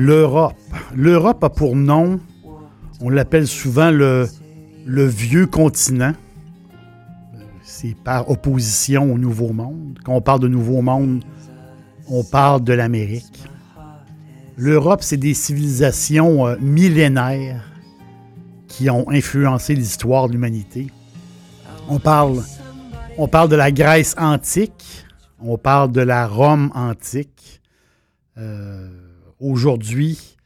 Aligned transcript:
L'Europe. 0.00 0.54
L'Europe 0.94 1.42
a 1.42 1.50
pour 1.50 1.74
nom, 1.74 2.20
on 3.00 3.10
l'appelle 3.10 3.48
souvent 3.48 3.90
le, 3.90 4.28
vieux 4.86 5.48
continent. 5.48 6.12
C'est 7.64 7.96
par 8.04 8.30
opposition 8.30 9.12
au 9.12 9.18
Nouveau 9.18 9.52
Monde. 9.52 9.98
Quand 10.04 10.14
on 10.14 10.20
parle 10.20 10.38
de 10.38 10.46
Nouveau 10.46 10.82
Monde, 10.82 11.24
on 12.08 12.22
parle 12.22 12.62
de 12.62 12.72
l'Amérique. 12.74 13.42
L'Europe, 14.56 15.02
c'est 15.02 15.16
des 15.16 15.34
civilisations 15.34 16.46
euh, 16.46 16.56
millénaires 16.60 17.64
qui 18.68 18.90
ont 18.90 19.10
influencé 19.10 19.74
l'histoire 19.74 20.28
de 20.28 20.34
l'humanité. 20.34 20.92
On 21.88 21.98
parle, 21.98 22.44
on 23.16 23.26
parle 23.26 23.48
de 23.48 23.56
la 23.56 23.72
Grèce 23.72 24.14
antique, 24.16 25.04
on 25.40 25.58
parle 25.58 25.90
de 25.90 26.02
la 26.02 26.28
Rome 26.28 26.70
antique. 26.76 27.60
Euh, 28.36 29.08
aujourd'hui, 29.40 30.36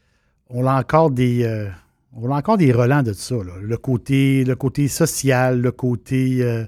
on 0.48 0.66
a 0.66 0.78
encore 0.78 1.10
des, 1.10 1.44
euh, 1.44 1.68
on 2.12 2.30
a 2.30 2.36
encore 2.36 2.58
des 2.58 2.72
relents 2.72 3.02
de 3.02 3.12
ça. 3.12 3.36
Le, 3.60 3.76
côté, 3.76 4.44
le 4.44 4.54
côté 4.54 4.88
social, 4.88 5.60
le 5.60 5.72
côté 5.72 6.42
euh, 6.42 6.64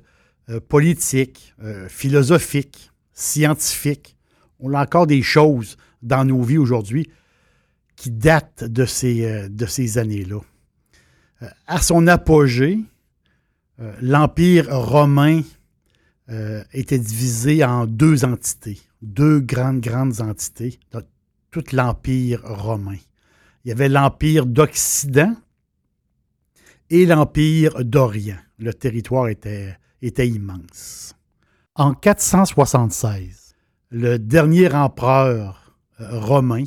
euh, 0.48 0.61
politique, 0.61 1.55
philosophique, 1.89 2.91
scientifique. 3.12 4.17
On 4.58 4.72
a 4.72 4.83
encore 4.83 5.06
des 5.06 5.22
choses 5.22 5.77
dans 6.02 6.25
nos 6.25 6.42
vies 6.42 6.58
aujourd'hui 6.58 7.08
qui 7.97 8.11
datent 8.11 8.64
de 8.64 8.84
ces, 8.84 9.48
de 9.48 9.67
ces 9.67 9.98
années-là. 9.98 10.41
À 11.67 11.80
son 11.80 12.06
apogée, 12.06 12.78
l'Empire 14.00 14.67
romain 14.70 15.42
était 16.72 16.98
divisé 16.98 17.64
en 17.64 17.86
deux 17.86 18.25
entités, 18.25 18.80
deux 19.02 19.41
grandes, 19.41 19.80
grandes 19.80 20.20
entités, 20.20 20.78
tout 21.55 21.65
l'Empire 21.77 22.41
romain. 22.43 22.99
Il 23.65 23.69
y 23.69 23.71
avait 23.71 23.89
l'Empire 23.89 24.45
d'Occident 24.45 25.37
et 26.91 27.07
l'Empire 27.07 27.85
d'Orient. 27.85 28.41
Le 28.59 28.75
territoire 28.75 29.29
était, 29.29 29.79
immense. 30.03 31.14
En 31.77 31.95
476, 31.95 33.55
le 33.91 34.19
dernier 34.19 34.75
empereur 34.75 35.79
euh, 36.01 36.19
romain 36.19 36.64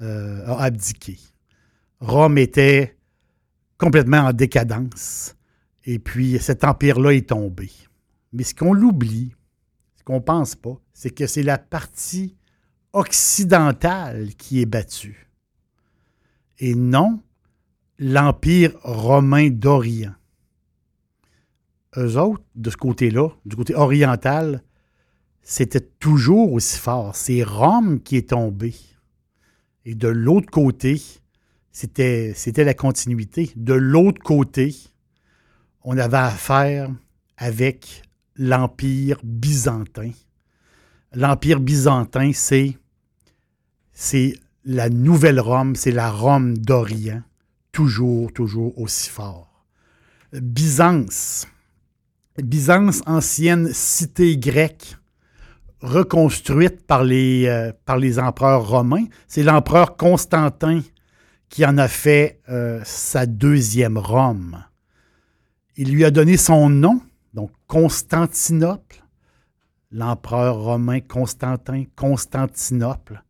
euh, 0.00 0.46
a 0.46 0.64
abdiqué. 0.64 1.16
Rome 2.00 2.38
était 2.38 2.96
complètement 3.78 4.22
en 4.22 4.32
décadence. 4.32 5.36
Et 5.84 6.00
puis 6.00 6.40
cet 6.40 6.64
empire-là 6.64 7.12
est 7.12 7.28
tombé. 7.28 7.70
Mais 8.32 8.42
ce 8.42 8.52
qu'on 8.52 8.72
l'oublie, 8.72 9.32
ce 9.94 10.02
qu'on 10.02 10.16
ne 10.16 10.24
pense 10.24 10.56
pas, 10.56 10.76
c'est 10.92 11.10
que 11.10 11.28
c'est 11.28 11.44
la 11.44 11.58
partie 11.58 12.36
occidentale 12.92 14.34
qui 14.36 14.60
est 14.60 14.66
battue. 14.66 15.28
Et 16.58 16.74
non 16.74 17.20
l'Empire 17.98 18.72
romain 18.82 19.50
d'Orient. 19.50 20.14
Eux 21.96 22.16
autres, 22.16 22.44
de 22.54 22.70
ce 22.70 22.76
côté-là, 22.76 23.28
du 23.44 23.54
côté 23.54 23.74
oriental, 23.74 24.62
c'était 25.42 25.80
toujours 25.80 26.52
aussi 26.52 26.78
fort. 26.78 27.14
C'est 27.16 27.42
Rome 27.42 28.00
qui 28.00 28.16
est 28.16 28.30
tombé. 28.30 28.74
Et 29.84 29.94
de 29.94 30.08
l'autre 30.08 30.50
côté, 30.50 31.02
c'était, 31.70 32.32
c'était 32.34 32.64
la 32.64 32.74
continuité. 32.74 33.50
De 33.56 33.74
l'autre 33.74 34.22
côté, 34.22 34.74
on 35.82 35.98
avait 35.98 36.16
affaire 36.16 36.90
avec 37.36 38.02
l'Empire 38.36 39.18
byzantin. 39.24 40.10
L'Empire 41.12 41.60
byzantin, 41.60 42.30
c'est, 42.32 42.78
c'est 43.92 44.34
la 44.64 44.88
nouvelle 44.88 45.40
Rome, 45.40 45.76
c'est 45.76 45.90
la 45.90 46.10
Rome 46.10 46.56
d'Orient, 46.56 47.22
toujours, 47.72 48.32
toujours 48.32 48.78
aussi 48.78 49.10
fort. 49.10 49.66
Byzance. 50.32 51.46
Byzance, 52.38 53.02
ancienne 53.06 53.70
cité 53.72 54.38
grecque, 54.38 54.96
reconstruite 55.80 56.86
par 56.86 57.04
les, 57.04 57.46
euh, 57.46 57.72
empereurs 58.18 58.66
romains. 58.66 59.04
C'est 59.28 59.42
l'empereur 59.42 59.96
Constantin 59.96 60.80
qui 61.50 61.66
en 61.66 61.76
a 61.76 61.88
fait 61.88 62.40
euh, 62.48 62.80
sa 62.84 63.26
deuxième 63.26 63.98
Rome. 63.98 64.64
Il 65.76 65.92
lui 65.92 66.04
a 66.04 66.10
donné 66.10 66.38
son 66.38 66.70
nom, 66.70 67.02
donc 67.34 67.50
Constantinople, 67.66 69.04
l'empereur 69.90 70.60
romain 70.60 71.00
Constantin, 71.00 71.84
Constantinople. 71.94 73.22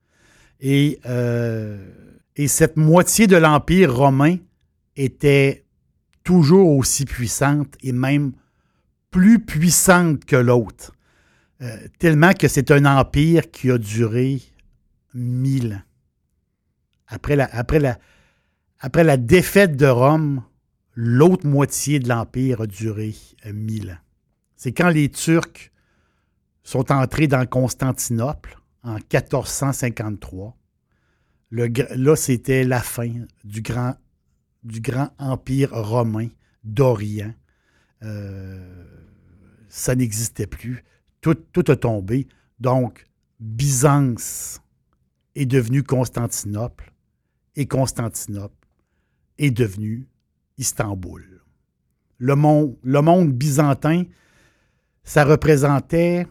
Et, 0.63 1.01
euh, 1.07 1.77
et 2.37 2.47
cette 2.47 2.77
moitié 2.77 3.27
de 3.27 3.37
l'Empire 3.37 3.95
romain 3.95 4.37
était 4.95 5.65
toujours 6.23 6.71
aussi 6.77 7.05
puissante 7.05 7.75
et 7.83 7.91
même 7.91 8.33
plus 9.11 9.41
puissante 9.41 10.25
que 10.25 10.37
l'autre. 10.37 10.93
Euh, 11.63 11.77
tellement 11.99 12.33
que 12.33 12.47
c'est 12.47 12.71
un 12.71 12.85
empire 12.87 13.51
qui 13.51 13.73
a 13.73 13.79
duré 13.79 14.41
mille 15.15 15.75
ans. 15.75 15.83
Après 17.09 17.35
la, 17.35 17.45
après 17.53 17.81
la, 17.81 17.99
après 18.79 19.05
la 19.05 19.17
défaite 19.17 19.77
de 19.77 19.87
Rome, 19.87 20.45
l'autre 20.95 21.47
moitié 21.47 21.99
de 21.99 22.09
l'empire 22.09 22.61
a 22.61 22.67
duré 22.69 23.17
euh, 23.47 23.53
mille 23.53 23.91
ans. 23.91 24.03
C'est 24.57 24.73
quand 24.73 24.91
les 24.91 25.09
Turcs 25.09 25.73
sont 26.63 26.93
entrés 26.93 27.27
dans 27.27 27.45
Constantinople 27.47 28.62
en 28.83 28.95
1453. 28.95 30.57
Le 31.51 31.69
gr- 31.69 31.95
là, 31.95 32.17
c'était 32.17 32.65
la 32.65 32.81
fin 32.81 33.13
du 33.45 33.61
grand, 33.63 33.95
empire 35.19 35.71
romain 35.73 36.29
d'Orient. 36.65 37.35
Euh, 38.03 38.85
ça 39.69 39.95
n'existait 39.95 40.47
plus. 40.47 40.85
Tout, 41.21 41.35
tout 41.35 41.65
a 41.69 41.77
tombé. 41.77 42.27
Donc, 42.59 43.07
Byzance 43.41 44.61
est 45.35 45.47
devenu 45.47 45.83
Constantinople 45.83 46.93
et 47.57 47.67
Constantinople 47.67 48.55
est 49.39 49.51
devenu 49.51 50.09
Istanbul. 50.59 51.41
Le 52.19 52.37
monde 52.37 53.33
byzantin, 53.33 54.05
ça 55.03 55.25
représentait, 55.25 56.29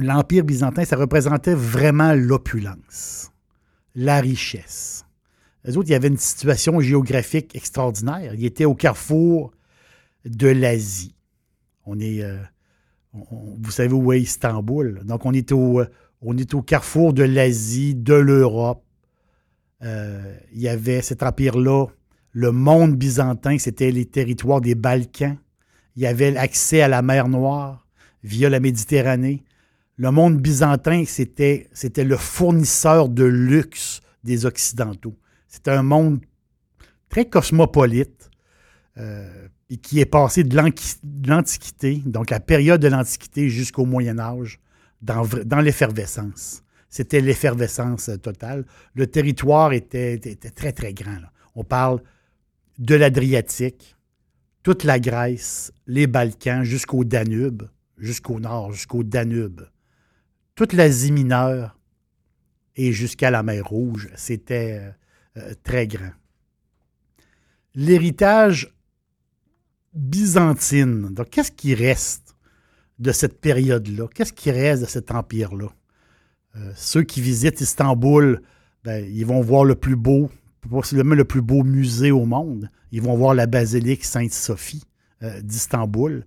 l'Empire 0.00 0.44
byzantin, 0.44 0.84
ça 0.84 0.96
représentait 0.96 1.54
vraiment 1.54 2.14
l'opulence, 2.14 3.30
la 3.94 4.20
richesse. 4.20 5.04
Les 5.64 5.76
autres, 5.76 5.88
il 5.88 5.92
y 5.92 5.96
avait 5.96 6.08
une 6.08 6.18
situation 6.18 6.80
géographique 6.80 7.54
extraordinaire. 7.54 8.34
Ils 8.34 8.44
étaient 8.44 8.64
au 8.64 8.74
carrefour 8.74 9.52
de 10.24 10.48
l'Asie. 10.48 11.14
On 11.86 12.00
est, 12.00 12.22
euh, 12.22 12.38
vous 13.12 13.70
savez 13.70 13.92
où 13.92 14.12
est 14.12 14.20
Istanbul. 14.20 15.02
Donc, 15.04 15.24
on 15.24 15.32
est 15.32 15.52
au, 15.52 15.82
au 16.20 16.62
carrefour 16.62 17.12
de 17.12 17.22
l'Asie, 17.22 17.94
de 17.94 18.14
l'Europe. 18.14 18.84
Euh, 19.82 20.36
il 20.52 20.60
y 20.60 20.68
avait 20.68 21.02
cet 21.02 21.22
empire-là, 21.22 21.86
le 22.32 22.50
monde 22.50 22.96
byzantin, 22.96 23.58
c'était 23.58 23.90
les 23.90 24.06
territoires 24.06 24.60
des 24.60 24.74
Balkans. 24.74 25.36
Il 25.96 26.02
y 26.02 26.06
avait 26.06 26.30
l'accès 26.30 26.80
à 26.80 26.88
la 26.88 27.02
mer 27.02 27.28
Noire 27.28 27.86
via 28.24 28.48
la 28.48 28.58
Méditerranée. 28.58 29.44
Le 29.96 30.10
monde 30.10 30.40
byzantin, 30.40 31.04
c'était, 31.06 31.68
c'était 31.72 32.04
le 32.04 32.16
fournisseur 32.16 33.08
de 33.08 33.24
luxe 33.24 34.00
des 34.24 34.46
Occidentaux. 34.46 35.16
C'est 35.48 35.68
un 35.68 35.82
monde 35.82 36.20
très 37.08 37.26
cosmopolite 37.26 38.30
euh, 38.96 39.48
et 39.68 39.76
qui 39.76 40.00
est 40.00 40.06
passé 40.06 40.44
de 40.44 40.56
l'Antiquité, 41.28 42.02
donc 42.06 42.30
la 42.30 42.40
période 42.40 42.80
de 42.80 42.88
l'Antiquité 42.88 43.48
jusqu'au 43.48 43.84
Moyen 43.84 44.18
Âge, 44.18 44.60
dans, 45.02 45.26
dans 45.44 45.60
l'effervescence. 45.60 46.62
C'était 46.88 47.20
l'effervescence 47.20 48.10
totale. 48.22 48.66
Le 48.94 49.06
territoire 49.06 49.72
était, 49.72 50.18
très, 50.54 50.72
très 50.72 50.92
grand. 50.92 51.20
On 51.54 51.64
parle 51.64 52.02
de 52.78 52.94
l'Adriatique, 52.94 53.96
toute 54.62 54.84
la 54.84 55.00
Grèce, 55.00 55.72
les 55.86 56.06
Balkans, 56.06 56.64
jusqu'au 56.64 57.04
Danube, 57.04 57.62
jusqu'au 57.96 58.40
nord, 58.40 58.72
jusqu'au 58.72 59.02
Danube. 59.02 59.62
Toute 60.54 60.74
l'Asie 60.74 61.12
mineure 61.12 61.78
et 62.76 62.92
jusqu'à 62.92 63.30
la 63.30 63.42
mer 63.42 63.64
Rouge, 63.64 64.10
c'était 64.16 64.78
euh, 64.80 64.90
euh, 65.38 65.54
très 65.62 65.86
grand. 65.86 66.12
L'héritage 67.74 68.74
byzantine, 69.94 71.14
donc 71.14 71.30
qu'est-ce 71.30 71.52
qui 71.52 71.74
reste 71.74 72.36
de 72.98 73.12
cette 73.12 73.40
période-là? 73.40 74.08
Qu'est-ce 74.14 74.32
qui 74.32 74.50
reste 74.50 74.82
de 74.82 74.86
cet 74.86 75.10
empire-là? 75.10 75.68
Euh, 76.56 76.72
ceux 76.76 77.02
qui 77.02 77.22
visitent 77.22 77.60
Istanbul, 77.60 78.42
ben, 78.84 79.04
ils 79.10 79.24
vont 79.24 79.40
voir 79.40 79.64
le 79.64 79.74
plus 79.74 79.96
beau, 79.96 80.30
possiblement 80.68 81.14
le 81.14 81.24
plus 81.24 81.42
beau 81.42 81.62
musée 81.62 82.10
au 82.10 82.26
monde. 82.26 82.70
Ils 82.90 83.00
vont 83.00 83.16
voir 83.16 83.34
la 83.34 83.46
basilique 83.46 84.04
Sainte-Sophie 84.04 84.84
d'Istanbul, 85.42 86.26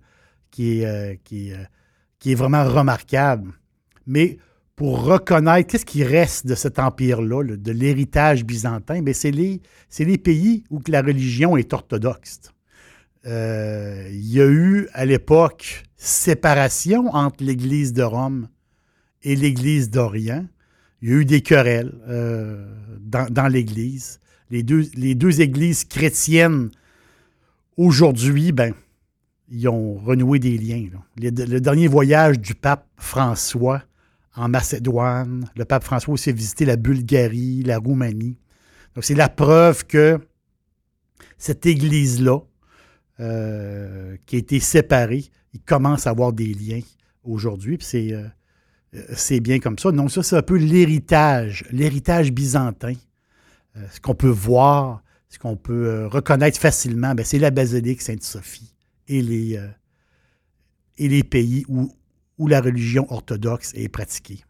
qui 0.50 0.80
est, 0.80 1.20
qui, 1.22 1.52
qui 2.18 2.32
est 2.32 2.34
vraiment 2.34 2.64
remarquable. 2.64 3.52
Mais 4.06 4.38
pour 4.76 5.04
reconnaître 5.04 5.68
qu'est-ce 5.70 5.86
qui 5.86 6.04
reste 6.04 6.46
de 6.46 6.54
cet 6.54 6.78
empire-là, 6.78 7.56
de 7.56 7.72
l'héritage 7.72 8.44
byzantin, 8.44 9.02
ben, 9.02 9.14
c'est 9.14 9.30
les, 9.30 9.60
les, 9.98 10.18
pays 10.18 10.64
où 10.70 10.80
la 10.88 11.00
religion 11.00 11.56
est 11.56 11.72
orthodoxe. 11.72 12.40
Euh, 13.26 14.08
il 14.12 14.32
y 14.32 14.40
a 14.40 14.46
eu 14.46 14.88
à 14.92 15.04
l'époque 15.04 15.84
séparation 15.96 17.08
entre 17.14 17.42
l'Église 17.42 17.92
de 17.92 18.02
Rome 18.02 18.48
et 19.22 19.34
l'Église 19.34 19.90
d'Orient. 19.90 20.46
Il 21.02 21.08
y 21.08 21.12
a 21.12 21.16
eu 21.16 21.24
des 21.24 21.40
querelles 21.40 21.94
euh, 22.08 22.64
dans, 23.00 23.48
l'Église. 23.48 24.20
Les 24.50 24.62
deux, 24.62 24.84
les 24.94 25.14
deux 25.14 25.40
églises 25.40 25.84
chrétiennes, 25.84 26.70
aujourd'hui, 27.76 28.52
ben, 28.52 28.74
ils 29.48 29.68
ont 29.68 29.94
renoué 29.94 30.38
des 30.38 30.58
liens. 30.58 30.86
Le, 31.16 31.60
dernier 31.60 31.88
voyage 31.88 32.38
du 32.38 32.54
pape 32.54 32.86
François 32.96 33.82
en 34.36 34.48
Macédoine. 34.48 35.50
Le 35.56 35.64
pape 35.64 35.84
François 35.84 36.14
aussi 36.14 36.30
a 36.30 36.32
visité 36.32 36.64
la 36.64 36.76
Bulgarie, 36.76 37.62
la 37.62 37.78
Roumanie. 37.78 38.38
Donc, 38.94 39.04
c'est 39.04 39.14
la 39.14 39.28
preuve 39.28 39.86
que 39.86 40.20
cette 41.38 41.66
Église-là, 41.66 42.40
euh, 43.20 44.16
qui 44.26 44.36
a 44.36 44.38
été 44.38 44.60
séparée, 44.60 45.24
il 45.54 45.60
commence 45.60 46.06
à 46.06 46.10
avoir 46.10 46.32
des 46.32 46.52
liens 46.52 46.82
aujourd'hui. 47.24 47.78
Puis 47.78 48.12
euh, 48.12 48.26
c'est, 49.14 49.40
bien 49.40 49.58
comme 49.58 49.78
ça. 49.78 49.90
Donc, 49.90 50.10
ça, 50.10 50.22
c'est 50.22 50.36
un 50.36 50.42
peu 50.42 50.56
l'héritage, 50.56 51.64
l'héritage 51.70 52.32
byzantin. 52.32 52.94
Euh, 53.76 53.86
ce 53.90 54.00
qu'on 54.00 54.14
peut 54.14 54.28
voir, 54.28 55.02
ce 55.28 55.38
qu'on 55.38 55.56
peut 55.56 56.06
reconnaître 56.06 56.58
facilement, 56.58 57.14
ben, 57.14 57.24
c'est 57.24 57.38
la 57.38 57.50
basilique 57.50 58.02
Sainte-Sophie 58.02 58.74
et 59.08 59.22
les, 59.22 59.60
et 60.98 61.08
les 61.08 61.24
pays 61.24 61.64
où, 61.68 61.90
où 62.38 62.48
la 62.48 62.60
religion 62.60 63.06
orthodoxe 63.10 63.72
est 63.74 63.88
pratiquée. 63.88 64.44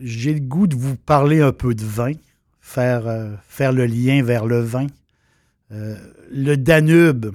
J'ai 0.00 0.34
le 0.34 0.40
goût 0.40 0.66
de 0.66 0.74
vous 0.74 0.96
parler 0.96 1.40
un 1.40 1.52
peu 1.52 1.74
de 1.74 1.84
vin, 1.84 2.12
faire, 2.60 3.06
euh, 3.06 3.36
le 3.58 3.86
lien 3.86 4.22
vers 4.22 4.46
le 4.46 4.60
vin. 4.60 4.86
Euh, 5.70 5.96
le 6.30 6.56
Danube, 6.56 7.34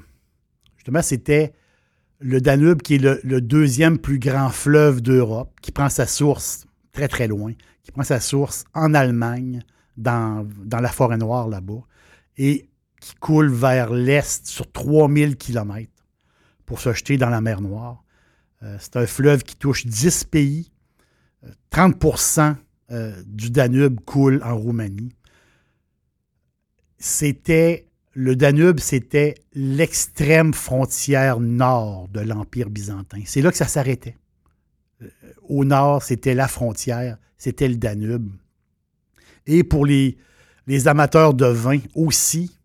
justement, 0.75 1.01
c'était 1.01 1.53
le 2.19 2.41
Danube 2.41 2.81
qui 2.81 2.95
est 2.95 3.23
le, 3.23 3.41
deuxième 3.41 3.97
plus 3.97 4.19
grand 4.19 4.49
fleuve 4.49 5.01
d'Europe, 5.01 5.53
qui 5.61 5.71
prend 5.71 5.89
sa 5.89 6.05
source 6.05 6.65
très 6.91 7.07
très 7.07 7.27
loin, 7.27 7.53
qui 7.83 7.91
prend 7.91 8.03
sa 8.03 8.19
source 8.19 8.65
en 8.73 8.93
Allemagne, 8.93 9.63
dans, 9.95 10.47
dans 10.63 10.79
la 10.79 10.89
forêt 10.89 11.17
noire 11.17 11.47
là-bas, 11.47 11.81
et 12.37 12.69
qui 12.99 13.15
coule 13.15 13.49
vers 13.49 13.93
l'est 13.93 14.45
sur 14.45 14.69
3000 14.71 15.37
km 15.37 15.89
pour 16.65 16.79
se 16.79 16.93
jeter 16.93 17.17
dans 17.17 17.29
la 17.29 17.41
mer 17.41 17.61
Noire. 17.61 18.03
Euh, 18.63 18.77
c'est 18.79 18.97
un 18.97 19.05
fleuve 19.05 19.43
qui 19.43 19.55
touche 19.55 19.85
10 19.85 20.25
pays. 20.25 20.71
30% 21.71 22.41
euh, 22.41 22.53
euh, 22.91 23.23
du 23.25 23.49
Danube 23.51 23.99
coule 24.01 24.41
en 24.43 24.57
Roumanie. 24.57 25.13
C'était 26.97 27.85
le 28.13 28.35
Danube, 28.35 28.79
c'était 28.79 29.35
l'extrême 29.53 30.53
frontière 30.53 31.39
nord 31.39 32.09
de 32.09 32.19
l'Empire 32.19 32.69
byzantin. 32.69 33.21
C'est 33.25 33.41
là 33.41 33.51
que 33.51 33.57
ça 33.57 33.67
s'arrêtait. 33.67 34.17
Au 35.47 35.63
nord, 35.63 36.03
c'était 36.03 36.33
la 36.33 36.47
frontière, 36.47 37.17
c'était 37.37 37.69
le 37.69 37.77
Danube. 37.77 38.29
Et 39.45 39.63
pour 39.63 39.85
les, 39.85 40.17
les 40.67 40.87
amateurs 40.89 41.33
de 41.33 41.45
vin 41.45 41.79
aussi, 41.95 42.59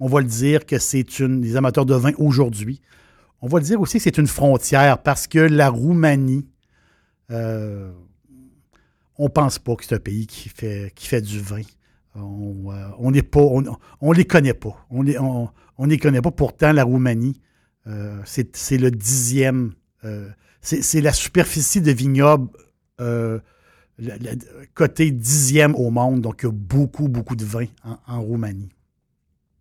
on 0.00 0.08
va 0.08 0.20
le 0.20 0.26
dire 0.26 0.64
que 0.64 0.78
c'est 0.78 1.18
une. 1.18 1.42
Les 1.42 1.56
amateurs 1.56 1.86
de 1.86 1.94
vin 1.94 2.12
aujourd'hui, 2.18 2.80
on 3.44 3.46
va 3.46 3.58
le 3.58 3.64
dire 3.66 3.78
aussi 3.78 3.98
que 3.98 4.04
c'est 4.04 4.16
une 4.16 4.26
frontière 4.26 5.02
parce 5.02 5.26
que 5.26 5.38
la 5.38 5.68
Roumanie, 5.68 6.48
euh, 7.30 7.92
on 9.18 9.24
ne 9.24 9.28
pense 9.28 9.58
pas 9.58 9.76
que 9.76 9.84
c'est 9.84 9.94
un 9.94 9.98
pays 9.98 10.26
qui 10.26 10.48
fait, 10.48 11.20
du 11.20 11.40
vin. 11.40 11.60
On 12.14 12.72
euh, 12.72 13.22
pas, 13.22 13.42
on, 14.00 14.12
les 14.12 14.24
connaît 14.24 14.54
pas. 14.54 14.86
On 14.88 15.02
les, 15.02 15.18
on, 15.18 15.50
les 15.84 15.98
connaît 15.98 16.22
pas. 16.22 16.30
Pourtant, 16.30 16.72
la 16.72 16.84
Roumanie, 16.84 17.38
euh, 17.86 18.18
c'est 18.24 18.78
le 18.78 18.90
dixième. 18.90 19.74
c'est 20.62 21.02
la 21.02 21.12
superficie 21.12 21.82
de 21.82 21.92
vignobles 21.92 22.48
côté 24.72 25.10
dixième 25.10 25.74
au 25.74 25.90
monde. 25.90 26.22
Donc, 26.22 26.40
il 26.42 26.46
y 26.46 26.48
a 26.48 26.52
beaucoup, 26.52 27.08
beaucoup 27.08 27.36
de 27.36 27.44
vin 27.44 27.66
en 28.06 28.22
Roumanie. 28.22 28.70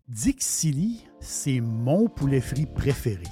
Dixili, 0.08 1.04
c'est 1.20 1.60
mon 1.60 2.08
poulet 2.08 2.40
frit 2.40 2.66
préféré. 2.66 3.28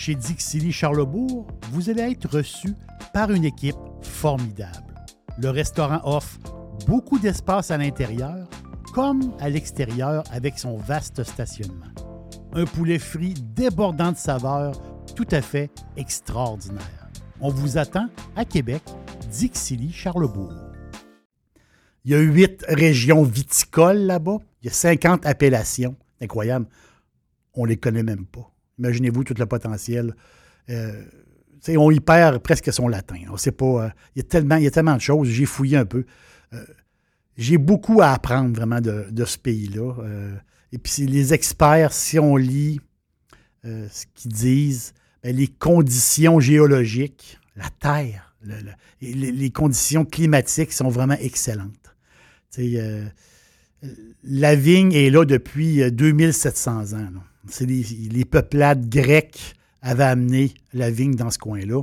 Chez 0.00 0.14
Dixili 0.14 0.72
Charlebourg, 0.72 1.46
vous 1.72 1.90
allez 1.90 2.00
être 2.00 2.26
reçu 2.26 2.74
par 3.12 3.30
une 3.32 3.44
équipe 3.44 3.76
formidable. 4.00 4.94
Le 5.36 5.50
restaurant 5.50 6.00
offre 6.04 6.38
beaucoup 6.86 7.18
d'espace 7.18 7.70
à 7.70 7.76
l'intérieur 7.76 8.48
comme 8.94 9.34
à 9.40 9.50
l'extérieur 9.50 10.24
avec 10.32 10.58
son 10.58 10.78
vaste 10.78 11.22
stationnement. 11.22 11.92
Un 12.54 12.64
poulet 12.64 12.98
frit 12.98 13.34
débordant 13.34 14.12
de 14.12 14.16
saveurs 14.16 14.72
tout 15.14 15.28
à 15.32 15.42
fait 15.42 15.70
extraordinaire. 15.98 17.10
On 17.42 17.50
vous 17.50 17.76
attend 17.76 18.08
à 18.36 18.46
Québec, 18.46 18.82
Dixilly, 19.30 19.92
Charlebourg. 19.92 20.54
Il 22.06 22.12
y 22.12 22.14
a 22.14 22.20
huit 22.20 22.64
régions 22.68 23.22
viticoles 23.22 23.98
là-bas. 23.98 24.38
Il 24.62 24.68
y 24.68 24.70
a 24.70 24.72
50 24.72 25.26
appellations. 25.26 25.94
Incroyable. 26.22 26.64
On 27.52 27.64
ne 27.64 27.68
les 27.68 27.76
connaît 27.76 28.02
même 28.02 28.24
pas. 28.24 28.50
Imaginez-vous 28.80 29.24
tout 29.24 29.34
le 29.38 29.46
potentiel. 29.46 30.16
Euh, 30.70 31.04
on 31.76 31.90
y 31.90 32.00
perd 32.00 32.38
presque 32.38 32.72
son 32.72 32.88
latin. 32.88 33.18
On 33.30 33.36
sait 33.36 33.52
pas. 33.52 33.84
Euh, 33.84 33.88
il, 34.16 34.20
y 34.20 34.66
a 34.66 34.70
tellement, 34.70 34.96
de 34.96 35.00
choses. 35.00 35.28
J'ai 35.28 35.44
fouillé 35.44 35.76
un 35.76 35.84
peu. 35.84 36.04
Euh, 36.54 36.64
j'ai 37.36 37.58
beaucoup 37.58 38.00
à 38.00 38.12
apprendre 38.12 38.56
vraiment 38.56 38.80
de, 38.80 39.24
ce 39.24 39.38
pays-là. 39.38 39.94
et 40.72 40.78
puis 40.78 41.06
les 41.06 41.32
experts, 41.32 41.92
si 41.92 42.18
on 42.18 42.36
lit 42.36 42.80
ce 43.64 44.04
qu'ils 44.14 44.32
disent, 44.32 44.92
ben, 45.22 45.34
les 45.34 45.46
conditions 45.48 46.38
géologiques, 46.40 47.38
la 47.56 47.70
Terre, 47.80 48.34
les, 49.00 49.50
conditions 49.50 50.04
climatiques 50.04 50.72
sont 50.72 50.90
vraiment 50.90 51.16
excellentes. 51.18 51.94
la 54.22 54.54
vigne 54.54 54.92
est 54.92 55.08
là 55.08 55.24
depuis 55.24 55.90
2700 55.90 56.92
ans. 56.92 57.08
Les, 57.60 58.24
peuplades 58.24 58.88
grecques 58.88 59.54
avaient 59.82 60.04
amené 60.04 60.54
la 60.72 60.90
vigne 60.90 61.14
dans 61.14 61.30
ce 61.30 61.38
coin-là. 61.38 61.82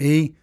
Et 0.00 0.34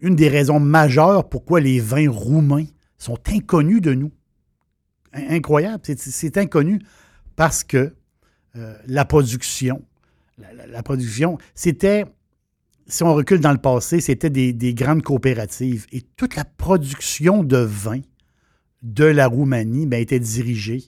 une 0.00 0.16
des 0.16 0.28
raisons 0.28 0.60
majeures 0.60 1.28
pourquoi 1.28 1.60
les 1.60 1.80
vins 1.80 2.10
roumains 2.10 2.66
sont 2.98 3.18
inconnus 3.28 3.80
de 3.80 3.94
nous. 3.94 4.12
Incroyable, 5.12 5.82
c'est 5.84 6.36
inconnu 6.38 6.80
parce 7.36 7.64
que 7.64 7.94
euh, 8.56 8.76
la 8.86 9.04
production, 9.04 9.84
la, 10.38 10.82
production, 10.82 11.38
c'était, 11.54 12.04
si 12.86 13.02
on 13.02 13.14
recule 13.14 13.40
dans 13.40 13.52
le 13.52 13.58
passé, 13.58 14.00
c'était 14.00 14.30
des, 14.30 14.52
des, 14.52 14.74
grandes 14.74 15.02
coopératives. 15.02 15.86
Et 15.92 16.02
toute 16.02 16.36
la 16.36 16.44
production 16.44 17.44
de 17.44 17.58
vin 17.58 18.00
de 18.82 19.04
la 19.04 19.26
Roumanie 19.26 19.86
ben, 19.86 20.00
était 20.00 20.20
dirigée 20.20 20.84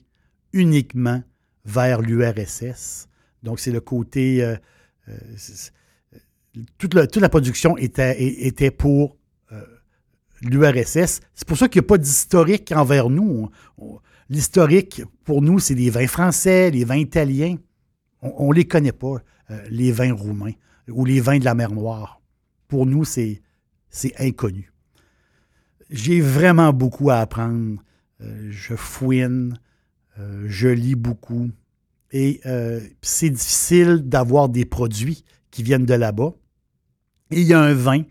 uniquement 0.53 1.21
vers 1.67 2.01
l'URSS. 2.01 3.07
Donc, 3.43 3.59
c'est 3.59 3.71
le 3.71 3.81
côté... 3.81 4.43
Euh, 4.43 4.55
euh, 5.09 5.17
toute, 6.79 6.95
la, 6.95 7.29
production 7.29 7.77
était, 7.77 8.71
pour 8.71 9.15
euh, 9.51 9.61
l'URSS. 10.41 11.21
C'est 11.35 11.47
pour 11.47 11.57
ça 11.57 11.67
qu'il 11.67 11.81
n'y 11.81 11.85
a 11.85 11.89
pas 11.89 11.99
d'historique 11.99 12.71
envers 12.75 13.11
nous. 13.11 13.49
L'historique, 14.29 15.03
pour 15.23 15.43
nous, 15.43 15.59
c'est 15.59 15.75
les 15.75 15.91
vins 15.91 16.07
français, 16.07 16.71
les 16.71 16.83
vins 16.83 16.95
italiens. 16.95 17.57
On 18.21 18.49
ne 18.49 18.55
les 18.55 18.65
connaît 18.65 18.91
pas, 18.91 19.17
les 19.69 19.91
vins 19.91 20.13
roumains 20.13 20.53
ou 20.89 21.05
les 21.05 21.21
vins 21.21 21.37
de 21.37 21.45
la 21.45 21.53
mer 21.53 21.71
Noire. 21.71 22.21
Pour 22.67 22.87
nous, 22.87 23.05
c'est 23.05 23.41
inconnu. 24.17 24.73
J'ai 25.91 26.21
vraiment 26.21 26.73
beaucoup 26.73 27.11
à 27.11 27.17
apprendre. 27.17 27.83
Je 28.19 28.75
fouine, 28.75 29.59
euh, 30.19 30.45
je 30.47 30.67
lis 30.67 30.95
beaucoup. 30.95 31.49
Et 32.11 32.39
c'est 33.01 33.29
difficile 33.29 34.03
d'avoir 34.05 34.47
des 34.47 34.63
produits 34.63 35.25
qui 35.51 35.61
viennent 35.61 35.85
de 35.85 35.93
là-bas. 35.93 36.33
Et 37.31 37.41
il 37.41 37.47
y 37.47 37.53
a 37.53 37.59
un 37.59 37.73
vin 37.73 38.03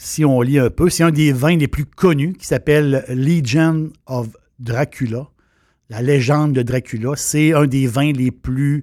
si 0.00 0.24
on 0.24 0.40
lit 0.40 0.58
un 0.58 0.70
peu, 0.70 0.88
c'est 0.88 1.02
un 1.02 1.10
des 1.10 1.30
vins 1.30 1.56
les 1.56 1.68
plus 1.68 1.84
connus 1.84 2.32
qui 2.32 2.46
s'appelle 2.46 3.04
Legion 3.08 3.90
of 4.06 4.28
Dracula. 4.58 5.28
La 5.90 6.00
légende 6.00 6.54
de 6.54 6.62
Dracula. 6.62 7.12
C'est 7.16 7.52
un 7.52 7.66
des 7.66 7.86
vins 7.86 8.12
les 8.12 8.30
plus, 8.30 8.82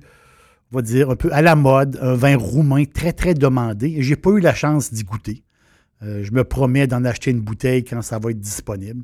on 0.71 0.75
va 0.75 0.81
dire, 0.83 1.09
un 1.09 1.15
peu 1.15 1.33
à 1.33 1.41
la 1.41 1.55
mode, 1.55 1.97
un 2.01 2.13
vin 2.13 2.37
roumain 2.37 2.83
très, 2.85 3.13
très 3.13 3.33
demandé. 3.33 3.97
Je 3.99 4.11
n'ai 4.11 4.15
pas 4.15 4.29
eu 4.31 4.39
la 4.39 4.53
chance 4.53 4.93
d'y 4.93 5.03
goûter. 5.03 5.43
Euh, 6.03 6.23
je 6.23 6.31
me 6.31 6.43
promets 6.43 6.85
d'en 6.85 7.03
acheter 7.03 7.31
une 7.31 7.41
bouteille 7.41 7.83
quand 7.83 8.03
ça 8.03 8.19
va 8.19 8.29
être 8.29 8.39
disponible. 8.39 9.03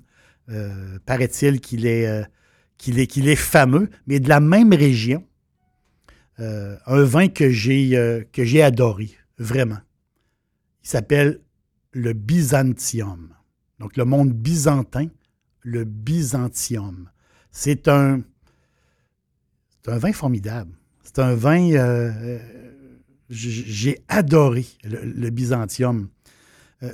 Euh, 0.49 0.99
paraît-il 1.07 1.61
qu'il 1.61 1.87
est, 1.87 2.05
euh, 2.05 2.23
qu'il 2.83 3.27
est, 3.27 3.35
fameux, 3.35 3.89
mais 4.07 4.19
de 4.19 4.29
la 4.29 4.39
même 4.39 4.73
région. 4.73 5.25
un 6.37 7.03
vin 7.03 7.27
que 7.27 7.49
j'ai, 7.49 8.25
que 8.31 8.43
j'ai 8.43 8.61
adoré, 8.61 9.11
vraiment. 9.37 9.79
Il 10.83 10.89
s'appelle 10.89 11.39
le 11.93 12.13
Byzantium. 12.13 13.33
Donc 13.79 13.97
le 13.97 14.05
monde 14.05 14.31
byzantin, 14.31 15.07
le 15.61 15.83
Byzantium. 15.83 17.09
C'est 17.51 17.87
un, 17.87 18.21
un 19.87 19.97
vin 19.97 20.13
formidable. 20.13 20.71
C'est 21.03 21.19
un 21.19 21.35
vin, 21.35 21.71
euh, 21.71 22.11
euh, 22.21 22.39
j'ai 23.29 23.99
adoré 24.07 24.65
le, 24.83 25.29
Byzantium. 25.29 26.07
Euh, 26.81 26.93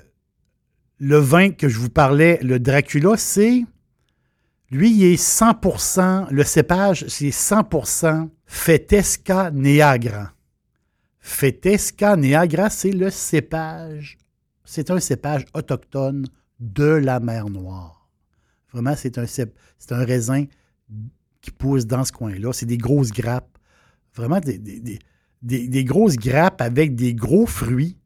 le 1.00 1.18
vin 1.18 1.52
que 1.52 1.70
je 1.70 1.78
vous 1.78 1.90
parlais, 1.90 2.40
le 2.42 2.60
Dracula, 2.60 3.18
c'est, 3.18 3.66
lui, 4.72 4.92
il 4.92 5.04
est 5.04 5.22
100%, 5.22 6.28
le 6.30 6.44
cépage, 6.44 7.06
c'est 7.08 7.30
100% 7.30 8.30
Fetesca 8.46 9.52
Neagra. 9.52 10.34
Fetesca 11.20 12.16
Neagra, 12.16 12.70
c'est 12.70 12.92
le 12.92 13.10
cépage 13.10 14.18
c'est 14.70 14.92
un 14.92 15.00
cépage 15.00 15.46
autochtone 15.56 16.28
de 16.60 16.84
la 16.84 17.20
mer 17.20 17.50
Noire. 17.50 18.08
Vraiment, 18.72 18.94
c'est 18.96 19.18
un, 19.18 19.26
un 19.26 20.06
raisin 20.06 20.46
qui 21.42 21.50
pousse 21.50 21.88
dans 21.88 22.04
ce 22.04 22.12
coin-là. 22.12 22.54
C'est 22.54 22.68
des 22.68 22.78
grosses 22.78 23.12
grappes. 23.12 23.58
Vraiment 24.14 24.40
des, 24.40 25.84
grosses 25.84 26.18
grappes 26.18 26.62
avec 26.62 26.94
des 26.94 27.16
gros 27.16 27.48
fruits 27.48 27.98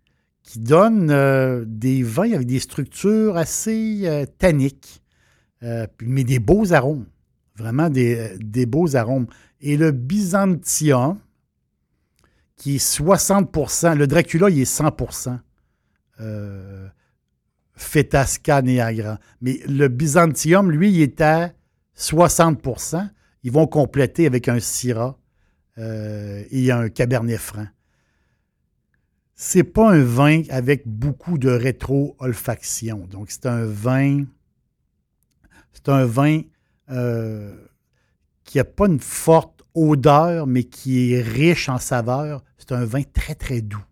qui 0.42 0.60
donnent 0.60 1.12
euh, 1.12 1.66
des 1.68 2.02
vins 2.02 2.32
avec 2.32 2.48
des 2.48 2.60
structures 2.60 3.36
assez 3.36 4.04
euh, 4.06 4.26
tanniques, 4.26 5.03
euh, 5.64 5.88
mais 6.02 6.24
des 6.24 6.40
beaux 6.40 6.74
arômes. 6.74 7.06
Vraiment 7.56 7.90
des, 7.90 8.66
beaux 8.66 8.96
arômes. 8.96 9.28
Et 9.62 9.78
le 9.78 9.92
Byzantium, 9.92 11.20
qui 12.56 12.76
est 12.76 12.86
60% 12.86 13.96
le 13.96 14.08
Dracula, 14.08 14.50
il 14.50 14.62
est 14.62 14.80
100% 14.80 15.40
euh, 16.20 16.88
Fetasca 17.76 18.62
Niagara. 18.62 19.20
Mais 19.42 19.60
le 19.68 19.88
Byzantium, 19.88 20.72
lui, 20.72 20.92
il 20.92 21.02
est 21.02 21.22
à 21.22 21.54
60% 21.98 23.10
Ils 23.44 23.52
vont 23.52 23.68
compléter 23.68 24.26
avec 24.26 24.48
un 24.48 24.60
Syrah 24.60 25.18
euh, 25.78 26.44
et 26.52 26.72
un 26.72 26.90
Cabernet 26.90 27.38
Franc. 27.38 27.68
C'est 29.36 29.64
pas 29.64 29.92
un 29.92 30.04
vin 30.04 30.44
avec 30.50 30.88
beaucoup 30.88 31.38
de 31.38 31.50
rétro-olfaction. 31.50 33.08
Donc, 33.10 33.32
c'est 33.32 33.46
un 33.46 33.66
vin. 33.66 34.26
C'est 35.74 35.90
un 35.90 36.06
vin 36.06 36.42
euh, 36.90 37.56
qui 38.44 38.58
n'a 38.58 38.64
pas 38.64 38.88
une 38.88 39.00
forte 39.00 39.64
odeur, 39.74 40.48
mais 40.48 40.64
qui 40.64 41.14
est 41.14 41.22
riche 41.22 41.70
en 41.70 41.80
saveur. 41.80 42.44
C'est 42.58 42.72
un 42.72 42.86
vin 42.86 43.02
très, 43.02 43.36
très 43.36 43.62
doux. 43.62 43.84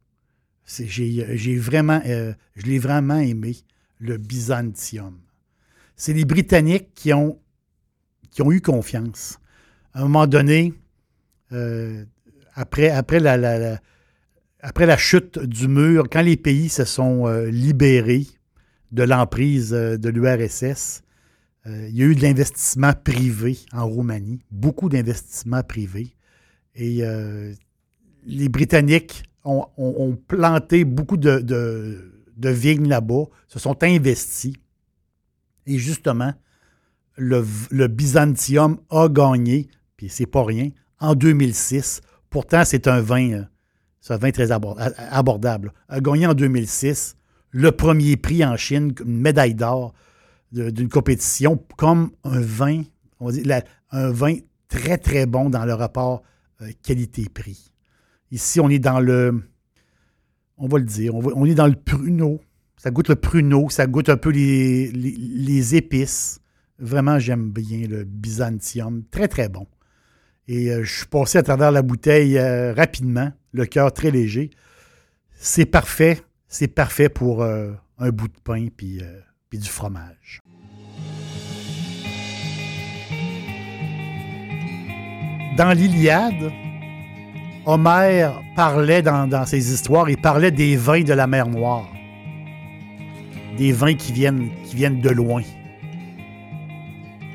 J'ai 0.65 1.57
vraiment, 1.57 2.01
euh, 2.05 2.33
je 2.55 2.65
l'ai 2.65 2.79
vraiment 2.79 3.17
aimé, 3.17 3.57
le 4.00 4.17
Byzantium. 4.17 5.17
C'est 5.95 6.13
les 6.13 6.25
Britanniques 6.25 6.93
qui 6.93 7.13
ont, 7.13 7.39
eu 8.39 8.61
confiance. 8.61 9.39
À 9.93 10.00
un 10.00 10.03
moment 10.03 10.27
donné, 10.27 10.73
euh, 11.51 12.05
après, 12.53 12.89
la, 13.19 14.97
chute 14.97 15.39
du 15.39 15.67
mur, 15.67 16.05
quand 16.09 16.21
les 16.21 16.38
pays 16.38 16.69
se 16.69 16.85
sont 16.85 17.27
libérés 17.45 18.27
de 18.91 19.03
l'emprise 19.03 19.71
de 19.71 20.09
l'URSS, 20.09 21.03
il 21.65 21.96
y 21.96 22.01
a 22.01 22.06
eu 22.06 22.15
de 22.15 22.22
l'investissement 22.22 22.91
privé 22.94 23.60
en 23.72 23.88
Roumanie, 23.88 24.39
beaucoup 24.50 24.89
d'investissements 24.89 25.63
privés. 25.63 26.15
Et 26.75 27.03
les 28.25 28.50
Britanniques 28.50 29.24
ont, 29.44 30.18
planté 30.27 30.86
beaucoup 30.86 31.18
de, 31.18 32.12
vignes 32.38 32.88
là-bas, 32.88 33.25
se 33.48 33.60
sont 33.60 33.84
investis. 33.84 34.53
Et 35.68 35.77
justement, 35.77 36.34
le, 37.18 37.88
Byzantium 37.88 38.80
a 38.89 39.08
gagné, 39.10 39.68
puis 39.98 40.10
c'est 40.10 40.25
pas 40.25 40.44
rien, 40.44 40.70
en 41.00 41.15
2006. 41.15 42.01
Pourtant, 42.30 42.63
c'est 42.65 42.88
un 42.88 43.01
vin, 43.01 43.32
euh, 43.32 43.44
un 44.10 44.18
vin 44.18 44.32
très 44.32 44.51
abordable. 44.51 45.74
A 45.89 46.00
gagné 46.00 46.25
en 46.27 46.34
2006 46.34 47.18
le 47.51 47.72
premier 47.72 48.15
prix 48.15 48.46
en 48.46 48.56
Chine, 48.56 48.94
une 49.06 49.20
médaille 49.20 49.56
d'or 49.56 49.94
d'une 50.51 50.89
compétition, 50.89 51.63
comme 51.77 52.12
un 52.24 52.41
vin, 52.41 52.84
on 53.20 53.27
va 53.27 53.31
dire, 53.31 53.62
un 53.91 54.12
vin 54.12 54.36
très, 54.67 54.98
très 54.98 55.25
bon 55.25 55.50
dans 55.50 55.65
le 55.65 55.74
rapport 55.74 56.24
euh, 56.62 56.72
qualité-prix. 56.84 57.72
Ici, 58.31 58.60
on 58.60 58.70
est 58.70 58.79
dans 58.79 59.00
le. 59.00 59.43
On 60.58 60.67
va 60.67 60.77
le 60.77 60.86
dire, 60.86 61.15
on, 61.15 61.46
est 61.46 61.55
dans 61.55 61.67
le 61.67 61.75
pruneau. 61.75 62.39
Ça 62.77 62.91
goûte 62.91 63.10
le 63.10 63.15
pruneau, 63.15 63.70
ça 63.70 63.88
goûte 63.88 64.10
un 64.10 64.17
peu 64.17 64.29
les, 64.29 65.75
épices. 65.75 66.39
Vraiment, 66.77 67.17
j'aime 67.17 67.51
bien 67.51 67.88
le 67.88 68.03
Byzantium. 68.03 69.03
Très, 69.10 69.27
très 69.27 69.50
bon. 69.50 69.67
Et 70.48 70.72
euh, 70.72 70.84
je 70.84 70.98
suis 70.98 71.08
passé 71.08 71.39
à 71.39 71.43
travers 71.43 71.72
la 71.72 71.81
bouteille 71.81 72.38
euh, 72.38 72.74
rapidement, 72.74 73.31
le 73.53 73.65
cœur 73.65 73.91
très 73.91 74.12
léger. 74.12 74.51
C'est 75.34 75.65
parfait. 75.65 76.22
C'est 76.48 76.67
parfait 76.67 77.10
pour 77.10 77.43
un 77.43 78.10
bout 78.12 78.27
de 78.27 78.38
pain 78.43 78.67
puis, 78.75 79.01
puis 79.50 79.58
du 79.58 79.70
fromage. 79.70 80.40
Dans 85.58 85.72
l'Iliade, 85.72 86.51
Homère 87.65 88.41
parlait 88.55 89.01
dans, 89.01 89.46
ses 89.46 89.74
histoires, 89.74 90.10
il 90.10 90.17
parlait 90.17 90.51
des 90.51 90.77
vins 90.77 91.03
de 91.03 91.13
la 91.13 91.27
mer 91.27 91.48
Noire. 91.48 91.89
Des 93.58 93.74
vins 93.74 93.93
qui 93.93 94.13
viennent, 94.13 94.50
qui 94.65 94.77
viennent 94.77 95.01
de 95.01 95.10
loin. 95.10 95.41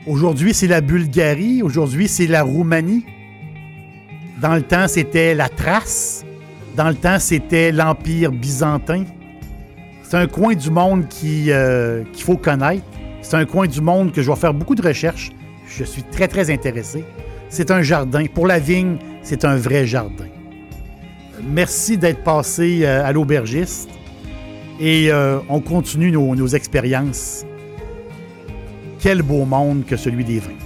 Aujourd'hui, 0.07 0.55
c'est 0.55 0.67
la 0.67 0.81
Bulgarie. 0.81 1.63
Aujourd'hui, 1.63 2.09
c'est 2.09 2.27
la 2.27 2.43
Roumanie. 2.43 3.05
Dans 4.41 4.55
le 4.55 4.63
temps, 4.63 4.89
c'était 4.89 5.35
la 5.35 5.51
Thrace. 5.51 6.25
Dans 6.75 6.89
le 6.89 6.95
temps, 6.95 7.19
c'était 7.19 7.71
l'Empire 7.71 8.33
byzantin. 8.33 9.05
C'est 10.03 10.17
un 10.17 10.27
coin 10.27 10.55
du 10.55 10.71
monde 10.71 11.05
euh, 11.25 12.05
qu'il 12.13 12.25
faut 12.25 12.37
connaître. 12.37 12.85
C'est 13.21 13.37
un 13.37 13.45
coin 13.45 13.67
du 13.67 13.81
monde 13.83 14.13
que 14.13 14.23
je 14.23 14.31
vais 14.31 14.37
faire 14.37 14.55
beaucoup 14.55 14.75
de 14.75 14.83
recherches. 14.83 15.33
Je 15.67 15.85
suis 15.85 16.03
très, 16.03 16.29
très 16.29 16.51
intéressé. 16.51 17.05
C'est 17.49 17.71
un 17.71 17.83
jardin. 17.83 18.27
Pour 18.27 18.47
la 18.47 18.59
vigne, 18.59 18.97
c'est 19.23 19.45
un 19.45 19.57
vrai 19.57 19.87
jardin. 19.87 20.27
Merci 21.43 21.97
d'être 21.97 22.25
passé 22.25 22.81
euh, 22.83 23.05
à 23.05 23.13
l'aubergiste 23.13 23.91
et 24.81 25.11
euh, 25.11 25.39
on 25.49 25.61
continue 25.61 26.11
nos, 26.11 26.35
nos 26.35 26.49
expériences. 26.49 27.45
Quel 28.99 29.23
beau 29.23 29.45
monde 29.45 29.85
que 29.87 29.97
celui 29.97 30.25
des 30.25 30.41
vins. 30.41 30.66